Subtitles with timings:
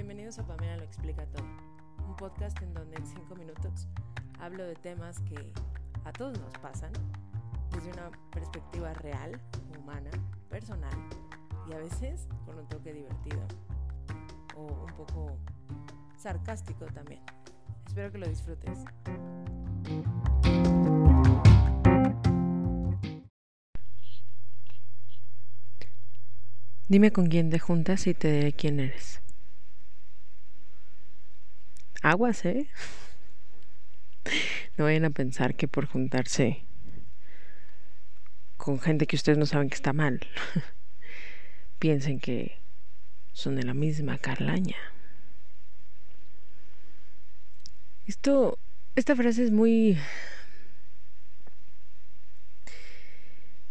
[0.00, 1.44] Bienvenidos a Pamela Lo Explica Todo,
[2.08, 3.86] un podcast en donde en 5 minutos
[4.38, 5.52] hablo de temas que
[6.06, 6.90] a todos nos pasan
[7.70, 9.38] desde una perspectiva real,
[9.78, 10.10] humana,
[10.48, 10.94] personal
[11.68, 13.46] y a veces con un toque divertido
[14.56, 15.36] o un poco
[16.16, 17.20] sarcástico también.
[17.86, 18.78] Espero que lo disfrutes.
[26.88, 29.20] Dime con quién te juntas y te diré quién eres.
[32.02, 32.68] Aguas, ¿eh?
[34.76, 36.64] No vayan a pensar que por juntarse
[38.56, 40.20] con gente que ustedes no saben que está mal,
[41.78, 42.60] piensen que
[43.32, 44.76] son de la misma carlaña.
[48.06, 48.58] Esto,
[48.96, 49.98] esta frase es muy...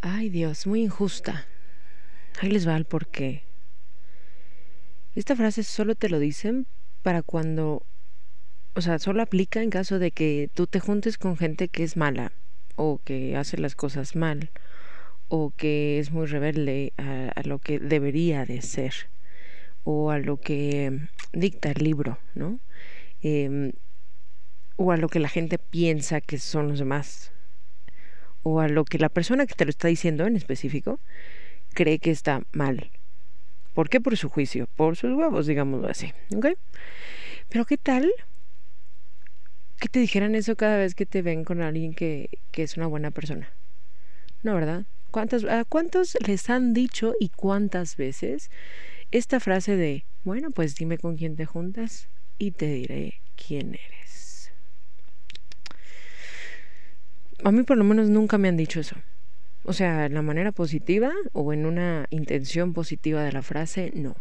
[0.00, 1.46] Ay Dios, muy injusta.
[2.40, 3.44] Ahí les va el porqué.
[5.14, 6.66] Esta frase solo te lo dicen
[7.02, 7.84] para cuando,
[8.74, 11.96] o sea, solo aplica en caso de que tú te juntes con gente que es
[11.96, 12.32] mala
[12.76, 14.50] o que hace las cosas mal
[15.28, 18.94] o que es muy rebelde a, lo que debería de ser
[19.84, 21.00] o a lo que
[21.32, 22.60] dicta el libro, ¿no?
[23.22, 23.72] Em,
[24.76, 27.32] o a lo que la gente piensa que son los demás
[28.42, 30.98] o a lo que la persona que te lo está diciendo en específico
[31.74, 32.90] cree que está mal.
[33.74, 34.00] ¿Por qué?
[34.00, 36.12] Por su juicio, por sus huevos, digámoslo así.
[36.34, 36.46] ¿Ok?
[37.48, 38.12] Pero ¿qué tal
[39.82, 42.86] que te dijeran eso cada vez que te ven con alguien que, que es una
[42.86, 43.52] buena persona?
[44.44, 44.86] No, ¿verdad?
[45.10, 48.48] ¿Cuántas, ¿A cuántos les han dicho y cuántas veces
[49.10, 52.08] esta frase de, bueno, pues dime con quién te juntas
[52.38, 54.52] y te diré quién eres?
[57.42, 58.94] A mí por lo menos nunca me han dicho eso.
[59.64, 64.14] O sea, en la manera positiva o en una intención positiva de la frase, no.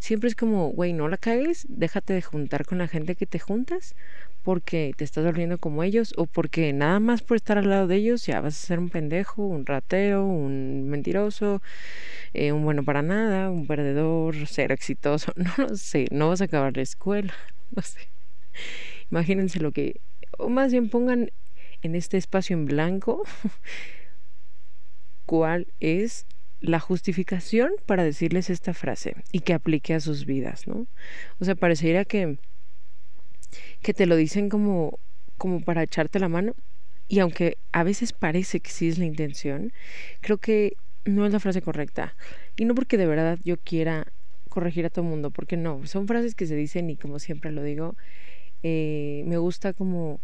[0.00, 3.38] Siempre es como, güey, no la cagues, déjate de juntar con la gente que te
[3.38, 3.94] juntas
[4.42, 7.96] porque te estás volviendo como ellos o porque nada más por estar al lado de
[7.96, 11.60] ellos ya vas a ser un pendejo, un ratero, un mentiroso,
[12.34, 16.44] eh, un bueno para nada, un perdedor, ser exitoso, no lo sé, no vas a
[16.44, 17.34] acabar la escuela,
[17.76, 18.08] no sé.
[19.10, 20.00] Imagínense lo que,
[20.38, 21.30] o más bien pongan
[21.82, 23.22] en este espacio en blanco
[25.26, 26.26] cuál es
[26.60, 30.86] la justificación para decirles esta frase y que aplique a sus vidas, ¿no?
[31.38, 32.38] O sea, parecería que,
[33.82, 34.98] que te lo dicen como,
[35.36, 36.54] como para echarte la mano
[37.06, 39.72] y aunque a veces parece que sí es la intención,
[40.20, 40.74] creo que
[41.04, 42.14] no es la frase correcta.
[42.56, 44.06] Y no porque de verdad yo quiera
[44.50, 47.52] corregir a todo el mundo, porque no, son frases que se dicen y como siempre
[47.52, 47.96] lo digo,
[48.62, 50.20] eh, me gusta como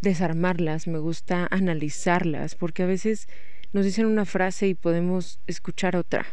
[0.00, 3.28] desarmarlas, me gusta analizarlas, porque a veces
[3.72, 6.26] nos dicen una frase y podemos escuchar otra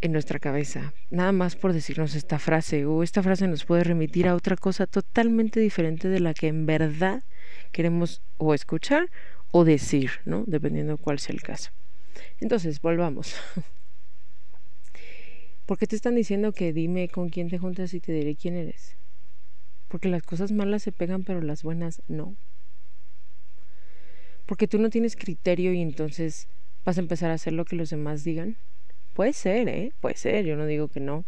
[0.00, 4.28] en nuestra cabeza, nada más por decirnos esta frase o esta frase nos puede remitir
[4.28, 7.24] a otra cosa totalmente diferente de la que en verdad
[7.72, 9.10] queremos o escuchar
[9.50, 10.44] o decir, ¿no?
[10.46, 11.70] Dependiendo cuál sea el caso.
[12.40, 13.34] Entonces, volvamos.
[15.66, 18.56] ¿Por qué te están diciendo que dime con quién te juntas y te diré quién
[18.56, 18.96] eres?
[19.88, 22.36] Porque las cosas malas se pegan, pero las buenas no
[24.46, 26.48] porque tú no tienes criterio y entonces
[26.84, 28.56] vas a empezar a hacer lo que los demás digan.
[29.14, 29.92] Puede ser, ¿eh?
[30.00, 31.24] Puede ser, yo no digo que no.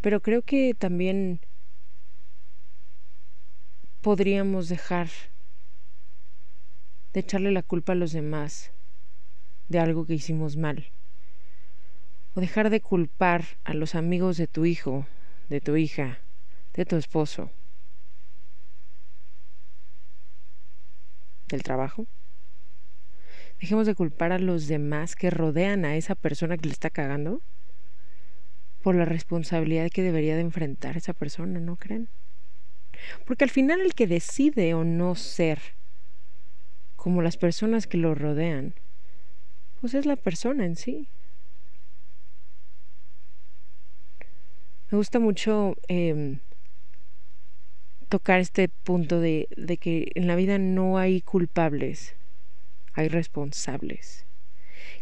[0.00, 1.40] Pero creo que también
[4.00, 5.08] podríamos dejar
[7.12, 8.72] de echarle la culpa a los demás
[9.68, 10.86] de algo que hicimos mal.
[12.34, 15.06] O dejar de culpar a los amigos de tu hijo,
[15.48, 16.20] de tu hija,
[16.74, 17.50] de tu esposo
[21.48, 22.06] del trabajo.
[23.60, 27.42] Dejemos de culpar a los demás que rodean a esa persona que le está cagando
[28.82, 32.08] por la responsabilidad que debería de enfrentar esa persona, ¿no creen?
[33.26, 35.58] Porque al final el que decide o no ser
[36.96, 38.74] como las personas que lo rodean,
[39.80, 41.08] pues es la persona en sí.
[44.90, 46.38] Me gusta mucho eh,
[48.08, 52.14] tocar este punto de, de que en la vida no hay culpables,
[52.94, 54.24] hay responsables.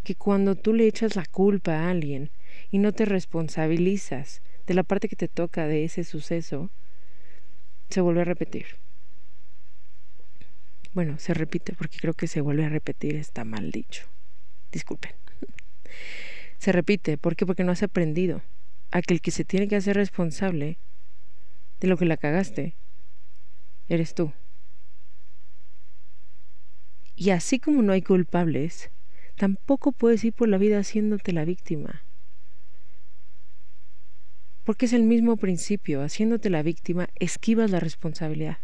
[0.05, 2.31] Que cuando tú le echas la culpa a alguien
[2.71, 6.71] y no te responsabilizas de la parte que te toca de ese suceso,
[7.89, 8.67] se vuelve a repetir.
[10.93, 14.07] Bueno, se repite porque creo que se vuelve a repetir, está mal dicho.
[14.73, 15.13] Disculpen.
[16.59, 17.45] Se repite, ¿por qué?
[17.45, 18.41] Porque no has aprendido
[18.91, 20.79] a que el que se tiene que hacer responsable
[21.81, 22.75] de lo que la cagaste
[23.89, 24.33] eres tú.
[27.15, 28.91] Y así como no hay culpables,
[29.37, 32.05] tampoco puedes ir por la vida haciéndote la víctima.
[34.65, 38.59] Porque es el mismo principio, haciéndote la víctima, esquivas la responsabilidad.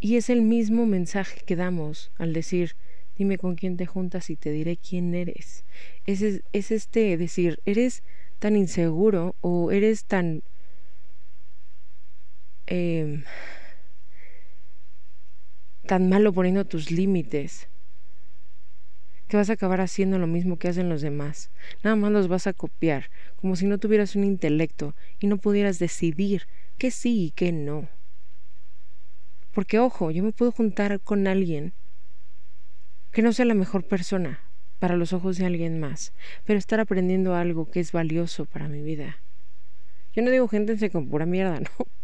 [0.00, 2.76] Y es el mismo mensaje que damos al decir,
[3.16, 5.64] dime con quién te juntas y te diré quién eres.
[6.04, 8.02] Es, es, este decir, eres
[8.38, 10.42] tan inseguro o eres tan...
[12.66, 13.22] Em,
[15.86, 17.68] tan malo poniendo tus límites
[19.28, 21.50] que vas a acabar haciendo lo mismo que hacen los demás.
[21.82, 25.78] Nada más los vas a copiar, como si no tuvieras un intelecto y no pudieras
[25.78, 26.46] decidir
[26.78, 27.88] qué sí y qué no.
[29.52, 31.72] Porque ojo, yo me puedo juntar con alguien
[33.12, 34.40] que no sea la mejor persona
[34.78, 36.12] para los ojos de alguien más,
[36.44, 39.22] pero estar aprendiendo algo que es valioso para mi vida.
[40.12, 41.95] Yo no digo gente con pura mierda, no.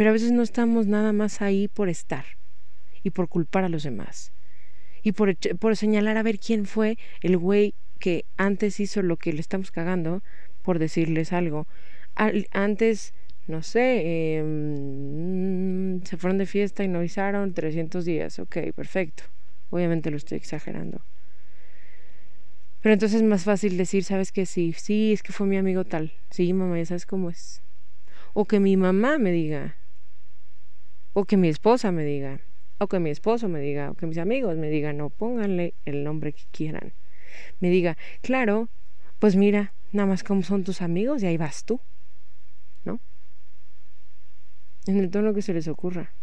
[0.00, 2.24] Pero a veces no estamos nada más ahí por estar
[3.02, 4.32] y por culpar a los demás
[5.02, 9.34] y por, por señalar a ver quién fue el güey que antes hizo lo que
[9.34, 10.22] le estamos cagando,
[10.62, 11.66] por decirles algo.
[12.14, 13.12] antes,
[13.46, 18.38] no sé, em, se fueron de fiesta y no avisaron 300 días.
[18.38, 19.24] Ok, perfecto.
[19.68, 21.04] Obviamente lo estoy exagerando.
[22.80, 24.46] Pero entonces es más fácil decir, ¿sabes qué?
[24.46, 26.14] Sí, sí, es que fue mi amigo tal.
[26.30, 27.60] Sí, mamá, ya sabes cómo es.
[28.32, 29.76] O que mi mamá me diga.
[31.12, 32.40] O que mi esposa me diga
[32.82, 36.02] o que mi esposo me diga, o que mis amigos me digan, no, pónganle el
[36.02, 36.94] nombre que quieran.
[37.60, 38.70] Me diga, claro,
[39.18, 41.78] pues mira, nada más como son tus amigos y ahí vas tú,
[42.86, 42.98] ¿no?
[44.86, 46.14] En el tono que se les ocurra.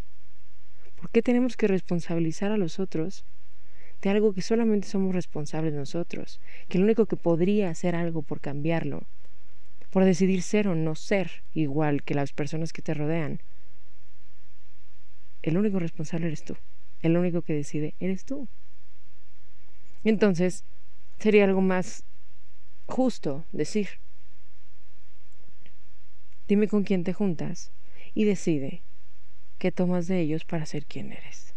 [1.00, 3.24] ¿Por qué tenemos que responsabilizar a los otros
[4.02, 6.42] de algo que solamente somos responsables nosotros?
[6.70, 9.04] Que lo único que podría hacer algo por cambiarlo,
[9.92, 13.42] por decidir ser o no ser igual que las personas que te rodean,
[15.44, 16.56] el único responsable eres tú.
[17.02, 18.48] El único que decide eres tú.
[20.04, 20.64] Entonces,
[21.20, 22.04] sería algo más
[22.86, 23.90] justo decir,
[26.48, 27.72] dime con quién te juntas
[28.14, 28.82] y decide
[29.58, 31.54] qué tomas de ellos para ser quien eres.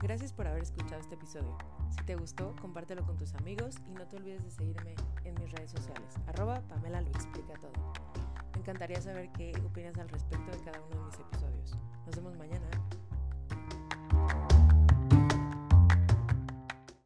[0.00, 1.56] Gracias por haber escuchado este episodio.
[2.02, 5.52] Si te gustó, compártelo con tus amigos y no te olvides de seguirme en mis
[5.52, 6.16] redes sociales.
[6.26, 7.70] Arroba Pamela lo explica todo.
[8.54, 11.78] Me encantaría saber qué opinas al respecto de cada uno de mis episodios.
[12.04, 12.81] Nos vemos mañana.